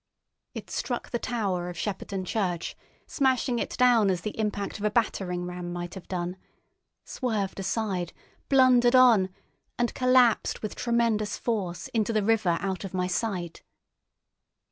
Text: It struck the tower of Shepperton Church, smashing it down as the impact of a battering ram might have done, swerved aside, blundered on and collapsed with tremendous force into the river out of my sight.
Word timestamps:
It 0.55 0.71
struck 0.71 1.11
the 1.11 1.19
tower 1.19 1.69
of 1.69 1.77
Shepperton 1.77 2.25
Church, 2.25 2.75
smashing 3.05 3.59
it 3.59 3.77
down 3.77 4.09
as 4.09 4.21
the 4.21 4.35
impact 4.39 4.79
of 4.79 4.83
a 4.85 4.89
battering 4.89 5.45
ram 5.45 5.71
might 5.71 5.93
have 5.93 6.07
done, 6.07 6.37
swerved 7.05 7.59
aside, 7.59 8.11
blundered 8.49 8.95
on 8.95 9.29
and 9.77 9.93
collapsed 9.93 10.63
with 10.63 10.73
tremendous 10.73 11.37
force 11.37 11.87
into 11.89 12.11
the 12.13 12.23
river 12.23 12.57
out 12.61 12.83
of 12.83 12.95
my 12.95 13.05
sight. 13.05 13.61